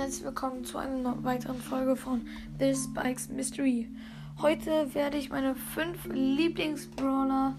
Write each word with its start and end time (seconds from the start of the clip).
herzlich 0.00 0.24
willkommen 0.24 0.64
zu 0.64 0.78
einer 0.78 1.22
weiteren 1.24 1.60
Folge 1.60 1.94
von 1.94 2.26
This 2.58 2.90
Bikes 2.94 3.28
Mystery. 3.28 3.86
Heute 4.40 4.94
werde 4.94 5.18
ich 5.18 5.28
meine 5.28 5.54
fünf 5.54 6.06
Lieblingsbrawler 6.06 7.54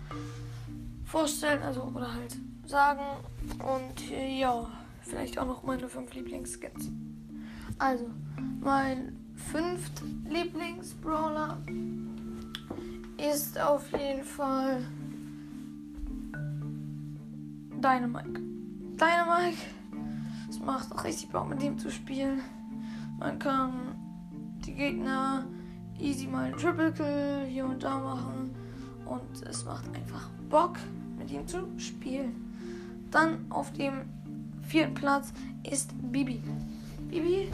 vorstellen, 1.05 1.62
also 1.62 1.83
oder 1.83 2.12
halt 2.12 2.35
sagen 2.65 3.04
und 3.59 4.12
äh, 4.12 4.40
ja, 4.40 4.67
vielleicht 5.01 5.37
auch 5.37 5.46
noch 5.46 5.62
meine 5.62 5.87
fünf 5.87 6.15
Lieblingsskins. 6.15 6.90
Also, 7.77 8.09
mein 8.60 9.15
fünft 9.35 10.01
Lieblingsbrawler 10.28 11.60
ist 13.35 13.62
auf 13.62 13.83
jeden 13.92 14.23
Fall 14.23 14.81
Dynamite. 17.84 18.41
Dynamite 18.98 19.58
macht 20.64 20.92
auch 20.92 21.04
richtig 21.04 21.30
Bock 21.30 21.50
mit 21.50 21.62
ihm 21.64 21.78
zu 21.78 21.90
spielen. 21.90 22.42
Man 23.20 23.40
kann 23.40 23.74
die 24.66 24.74
Gegner 24.74 25.46
easy 26.00 26.28
mal 26.28 26.46
einen 26.46 26.58
Triple 26.58 26.92
Kill 26.92 27.46
hier 27.48 27.66
und 27.66 27.84
da 27.84 28.00
machen. 28.00 28.56
Und 29.06 29.48
es 29.48 29.66
macht 29.66 29.86
einfach 29.96 30.30
Bock 30.50 30.78
mit 31.18 31.32
ihm 31.32 31.48
zu 31.48 31.68
spielen. 31.78 32.36
Dann 33.12 33.46
auf 33.50 33.72
dem 33.74 34.04
vierten 34.62 34.94
Platz 34.94 35.34
ist 35.70 35.92
Bibi. 36.12 36.42
Bibi 37.09 37.52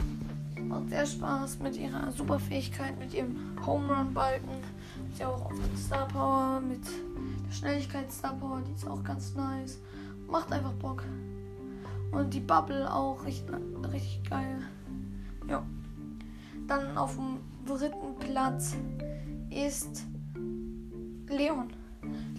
macht 0.62 0.90
sehr 0.90 1.06
Spaß 1.06 1.58
mit 1.60 1.76
ihrer 1.76 2.12
Superfähigkeit, 2.12 2.98
mit 2.98 3.12
ihrem 3.14 3.36
Home 3.66 3.92
Run 3.92 4.14
Balken. 4.14 4.62
Ist 5.10 5.20
ja 5.20 5.28
auch 5.28 5.50
der 5.50 5.76
Star 5.76 6.06
Power 6.08 6.60
mit 6.60 6.84
der 6.84 7.52
Schnelligkeit 7.52 8.12
Star 8.12 8.34
Power, 8.34 8.62
die 8.66 8.72
ist 8.72 8.86
auch 8.86 9.02
ganz 9.02 9.34
nice. 9.34 9.78
Macht 10.28 10.52
einfach 10.52 10.72
Bock. 10.74 11.02
Und 12.18 12.34
die 12.34 12.40
Bubble 12.40 12.92
auch 12.92 13.24
richtig, 13.24 13.54
richtig 13.92 14.28
geil. 14.28 14.58
Ja. 15.48 15.62
Dann 16.66 16.98
auf 16.98 17.14
dem 17.14 17.38
dritten 17.64 18.16
Platz 18.18 18.76
ist 19.50 20.04
Leon. 21.28 21.70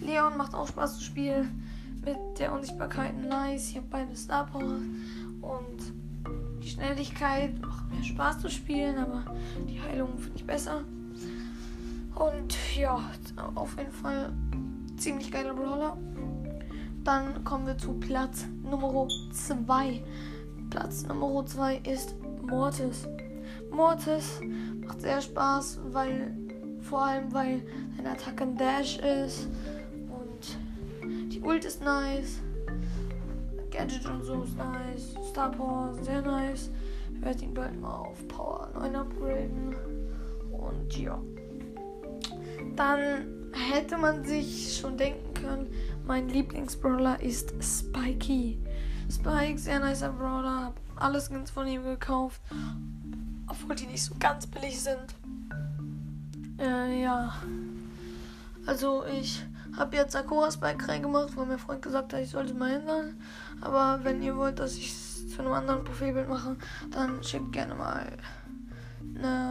Leon 0.00 0.36
macht 0.36 0.54
auch 0.54 0.68
Spaß 0.68 0.98
zu 0.98 1.04
spielen. 1.04 1.64
Mit 2.04 2.38
der 2.38 2.52
Unsichtbarkeit 2.52 3.16
nice. 3.26 3.70
Ich 3.70 3.76
habe 3.76 3.86
beide 3.90 4.14
Star 4.14 4.46
Power. 4.46 4.80
Und 5.40 5.94
die 6.62 6.68
Schnelligkeit 6.68 7.58
macht 7.62 7.90
mehr 7.90 8.04
Spaß 8.04 8.40
zu 8.40 8.50
spielen, 8.50 8.98
aber 8.98 9.24
die 9.66 9.80
Heilung 9.80 10.18
finde 10.18 10.36
ich 10.36 10.46
besser. 10.46 10.84
Und 12.14 12.54
ja, 12.76 13.00
auf 13.54 13.78
jeden 13.78 13.92
Fall 13.92 14.30
ziemlich 14.98 15.32
geiler 15.32 15.54
Brawler. 15.54 15.96
Dann 17.04 17.44
kommen 17.44 17.66
wir 17.66 17.78
zu 17.78 17.94
Platz 17.94 18.46
Nummer 18.62 19.08
2. 19.32 20.02
Platz 20.68 21.06
Nummer 21.06 21.44
2 21.46 21.76
ist 21.78 22.14
Mortis. 22.42 23.08
Mortis 23.70 24.40
macht 24.84 25.00
sehr 25.00 25.20
Spaß, 25.20 25.80
weil 25.92 26.36
vor 26.82 27.06
allem 27.06 27.32
weil 27.32 27.62
seine 27.96 28.10
Attacke 28.10 28.44
ein 28.44 28.56
Dash 28.56 28.98
ist 28.98 29.48
und 30.10 31.32
die 31.32 31.40
Ult 31.40 31.64
ist 31.64 31.82
nice. 31.82 32.40
Gadget 33.70 34.06
und 34.06 34.24
so 34.24 34.42
ist 34.42 34.56
nice. 34.56 35.14
Star 35.30 35.50
Power 35.50 35.94
sehr 36.02 36.20
nice. 36.20 36.70
Ich 37.14 37.22
werde 37.22 37.44
ihn 37.44 37.54
bald 37.54 37.80
mal 37.80 37.96
auf 37.96 38.28
Power 38.28 38.68
9 38.74 38.96
upgraden. 38.96 39.74
Und 40.52 40.98
ja. 40.98 41.18
Dann 42.76 43.52
hätte 43.52 43.96
man 43.96 44.24
sich 44.24 44.76
schon 44.76 44.96
denken 44.96 45.34
können, 45.34 45.66
mein 46.06 46.28
Lieblingsbrawler 46.28 47.20
ist 47.20 47.52
Spikey. 47.62 48.58
Spike, 49.10 49.58
sehr 49.58 49.80
nicer 49.80 50.12
Brawler. 50.12 50.66
Hab 50.66 50.80
alles 50.96 51.28
Skins 51.28 51.50
von 51.50 51.66
ihm 51.66 51.82
gekauft. 51.82 52.40
Obwohl 53.46 53.74
die 53.74 53.86
nicht 53.86 54.04
so 54.04 54.14
ganz 54.18 54.46
billig 54.46 54.80
sind. 54.80 55.14
Äh, 56.58 57.02
ja. 57.02 57.34
Also 58.66 59.04
ich 59.06 59.44
habe 59.76 59.96
jetzt 59.96 60.12
Sakura 60.12 60.50
Spike 60.50 60.88
reingemacht, 60.88 61.36
weil 61.36 61.46
mein 61.46 61.58
Freund 61.58 61.82
gesagt 61.82 62.12
hat, 62.12 62.20
ich 62.20 62.30
sollte 62.30 62.54
mal 62.54 62.70
hindern. 62.70 63.20
Aber 63.60 64.00
wenn 64.04 64.22
ihr 64.22 64.36
wollt, 64.36 64.58
dass 64.58 64.76
ich 64.76 64.90
es 64.90 65.30
zu 65.30 65.40
einem 65.40 65.52
anderen 65.52 65.84
Profilbild 65.84 66.28
mache, 66.28 66.56
dann 66.90 67.22
schickt 67.22 67.52
gerne 67.52 67.74
mal 67.74 68.06
eine 69.16 69.49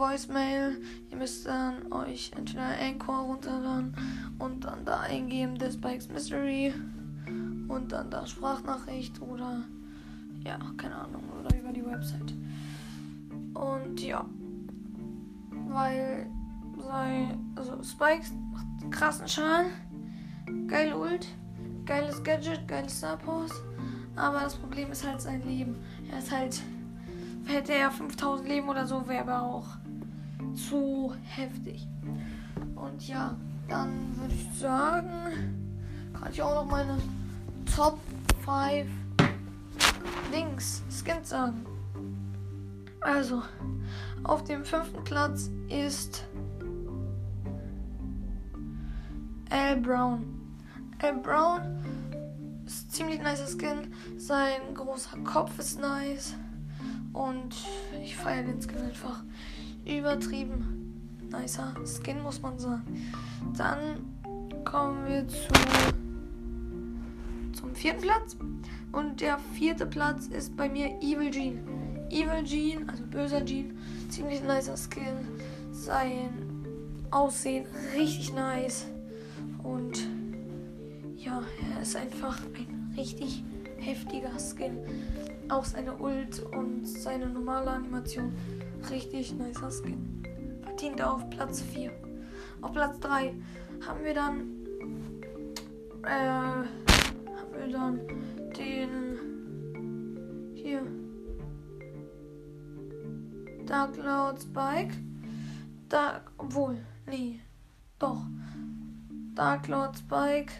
Voicemail. 0.00 0.80
Ihr 1.10 1.16
müsst 1.18 1.46
dann 1.46 1.92
euch 1.92 2.32
entweder 2.36 2.70
Anchor 2.80 3.20
runterladen 3.20 3.94
und 4.38 4.64
dann 4.64 4.84
da 4.84 5.00
eingeben, 5.00 5.60
The 5.60 5.70
Spikes 5.70 6.08
Mystery 6.08 6.72
und 7.68 7.92
dann 7.92 8.10
da 8.10 8.26
Sprachnachricht 8.26 9.20
oder 9.20 9.62
ja, 10.44 10.58
keine 10.78 10.96
Ahnung, 10.96 11.22
oder 11.38 11.54
über 11.56 11.70
die 11.72 11.84
Website. 11.84 12.34
Und 13.54 14.00
ja, 14.00 14.24
weil 15.68 16.26
sei, 16.78 17.36
also 17.56 17.82
Spikes 17.82 18.32
macht 18.52 18.90
krassen 18.90 19.28
Schaden, 19.28 19.70
geil 20.66 20.94
Ult, 20.94 21.28
geiles 21.84 22.22
Gadget, 22.22 22.66
geiles 22.66 22.98
Starpose, 22.98 23.54
aber 24.16 24.40
das 24.40 24.56
Problem 24.56 24.90
ist 24.90 25.06
halt 25.06 25.20
sein 25.20 25.42
Leben. 25.46 25.76
Er 26.10 26.20
ist 26.20 26.32
halt, 26.32 26.62
hätte 27.44 27.74
er 27.74 27.90
5000 27.90 28.48
Leben 28.48 28.68
oder 28.70 28.86
so, 28.86 29.06
wäre 29.06 29.30
er 29.30 29.42
auch 29.42 29.79
zu 30.54 31.14
heftig. 31.24 31.86
Und 32.74 33.06
ja, 33.06 33.36
dann 33.68 34.16
würde 34.16 34.34
ich 34.34 34.58
sagen, 34.58 35.10
kann 36.12 36.32
ich 36.32 36.42
auch 36.42 36.64
noch 36.64 36.70
meine 36.70 36.98
Top 37.74 37.98
5 38.44 38.86
Links 40.32 40.82
Skins 40.90 41.30
sagen. 41.30 41.64
Also, 43.00 43.42
auf 44.24 44.44
dem 44.44 44.64
fünften 44.64 45.02
Platz 45.04 45.50
ist 45.68 46.24
Al 49.50 49.76
Brown. 49.76 50.24
Al 51.02 51.16
Brown 51.18 51.60
ist 52.66 52.92
ziemlich 52.92 53.20
nicer 53.20 53.46
Skin. 53.46 53.92
Sein 54.16 54.74
großer 54.74 55.18
Kopf 55.24 55.58
ist 55.58 55.80
nice. 55.80 56.34
Und 57.12 57.56
ich 58.02 58.16
feiere 58.16 58.44
den 58.44 58.60
Skin 58.60 58.78
einfach 58.78 59.24
übertrieben 59.86 60.80
nicer 61.30 61.74
Skin, 61.84 62.22
muss 62.22 62.42
man 62.42 62.58
sagen. 62.58 62.82
Dann 63.56 64.04
kommen 64.64 65.06
wir 65.06 65.26
zu, 65.28 65.48
zum 67.52 67.74
vierten 67.74 68.02
Platz. 68.02 68.36
Und 68.92 69.20
der 69.20 69.38
vierte 69.54 69.86
Platz 69.86 70.26
ist 70.26 70.56
bei 70.56 70.68
mir 70.68 71.00
Evil 71.00 71.30
Gene. 71.30 71.60
Evil 72.10 72.42
Gene, 72.42 72.88
also 72.88 73.04
böser 73.04 73.40
Gene, 73.40 73.72
ziemlich 74.08 74.42
nicer 74.42 74.76
Skin. 74.76 75.14
Sein 75.70 76.30
Aussehen 77.10 77.66
richtig 77.96 78.32
nice. 78.34 78.86
Und 79.62 80.06
ja, 81.16 81.42
er 81.74 81.82
ist 81.82 81.96
einfach 81.96 82.40
ein 82.54 82.94
richtig 82.96 83.44
heftiger 83.78 84.32
Skin. 84.38 84.78
Auch 85.48 85.64
seine 85.64 85.96
Ult 85.96 86.40
und 86.52 86.86
seine 86.86 87.26
normale 87.28 87.70
Animation 87.70 88.32
Richtig 88.88 89.34
nicer 89.34 89.70
Skin. 89.70 90.22
Verdient 90.62 91.02
auf 91.02 91.28
Platz 91.30 91.60
4. 91.60 91.92
Auf 92.62 92.72
Platz 92.72 92.98
3 93.00 93.34
haben 93.86 94.04
wir 94.04 94.14
dann. 94.14 94.40
Äh, 96.02 96.08
haben 96.08 96.66
wir 97.56 97.68
dann 97.70 98.00
den. 98.56 99.18
Hier. 100.54 100.82
Dark 103.66 103.96
Lord 103.96 104.40
Spike. 104.40 104.94
Dark. 105.88 106.32
Obwohl. 106.38 106.78
Nee. 107.06 107.40
Doch. 107.98 108.24
Dark 109.34 109.68
Lord 109.68 109.98
Spike. 109.98 110.52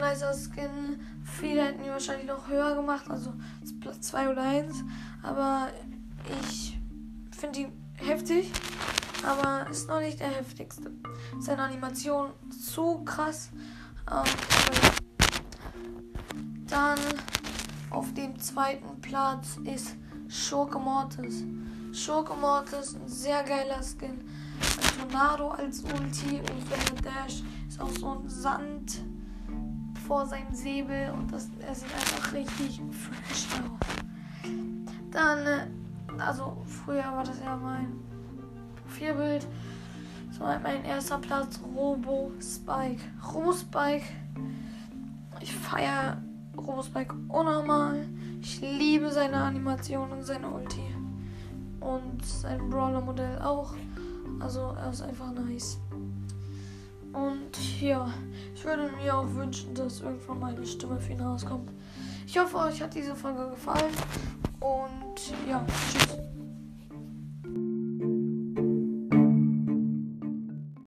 Nicer 0.00 0.32
Skin. 0.32 1.00
Viele 1.24 1.64
hätten 1.64 1.84
ihn 1.84 1.90
wahrscheinlich 1.90 2.26
noch 2.26 2.48
höher 2.48 2.76
gemacht. 2.76 3.10
Also 3.10 3.32
Platz 3.80 4.08
2 4.08 4.30
oder 4.30 4.42
1. 4.42 4.84
Aber 5.22 5.68
ich 6.42 6.75
finde 7.36 7.60
ihn 7.60 7.72
heftig, 7.94 8.50
aber 9.24 9.68
ist 9.70 9.88
noch 9.88 10.00
nicht 10.00 10.20
der 10.20 10.28
heftigste. 10.28 10.92
Seine 11.40 11.62
Animation 11.62 12.30
zu 12.50 13.02
krass. 13.04 13.50
Ähm, 14.10 14.24
dann 16.68 16.98
auf 17.90 18.12
dem 18.14 18.38
zweiten 18.38 19.00
Platz 19.00 19.58
ist 19.64 19.96
Schurke 20.28 20.78
Mortis. 20.78 21.44
Schurke 21.92 22.34
Mortis, 22.34 22.94
ein 22.94 23.08
sehr 23.08 23.42
geiler 23.42 23.82
Skin. 23.82 24.24
Ein 24.60 25.10
Tornado 25.10 25.50
als 25.50 25.82
Ulti 25.82 26.40
und 26.40 26.70
wenn 26.70 26.96
er 26.96 27.02
Dash 27.02 27.42
ist 27.68 27.80
auch 27.80 27.90
so 27.90 28.10
ein 28.18 28.28
Sand 28.28 29.00
vor 30.06 30.26
seinem 30.26 30.54
Säbel 30.54 31.10
und 31.10 31.32
das, 31.32 31.48
er 31.60 31.74
sieht 31.74 31.92
einfach 31.92 32.32
richtig 32.32 32.80
fresh 32.90 33.46
aus. 33.60 34.50
Dann 35.10 35.46
äh, 35.46 35.66
also 36.20 36.56
früher 36.64 37.04
war 37.04 37.24
das 37.24 37.40
ja 37.40 37.56
mein 37.56 37.92
Profilbild. 38.82 39.46
So 40.30 40.44
mein 40.44 40.84
erster 40.84 41.18
Platz 41.18 41.60
Robo 41.74 42.32
Spike. 42.40 43.02
Robo 43.32 43.52
Spike. 43.52 44.04
Ich 45.40 45.54
feiere 45.54 46.22
Robo 46.56 46.82
Spike 46.82 47.14
unnormal. 47.28 48.06
Ich 48.40 48.60
liebe 48.60 49.10
seine 49.10 49.36
Animation 49.36 50.10
und 50.10 50.22
seine 50.24 50.50
Ulti. 50.50 50.82
Und 51.80 52.24
sein 52.24 52.68
Brawler-Modell 52.68 53.40
auch. 53.40 53.74
Also 54.40 54.74
er 54.78 54.90
ist 54.90 55.02
einfach 55.02 55.32
nice. 55.32 55.78
Und 57.12 57.80
ja, 57.80 58.12
ich 58.54 58.64
würde 58.64 58.90
mir 59.02 59.16
auch 59.16 59.32
wünschen, 59.34 59.74
dass 59.74 60.02
irgendwann 60.02 60.38
meine 60.38 60.66
Stimme 60.66 60.98
für 61.00 61.12
ihn 61.12 61.20
rauskommt. 61.20 61.70
Ich 62.26 62.38
hoffe, 62.38 62.58
euch 62.58 62.82
hat 62.82 62.94
diese 62.94 63.14
Folge 63.14 63.48
gefallen. 63.48 63.94
Und 64.60 65.48
ja, 65.48 65.64
tschüss. 65.90 66.35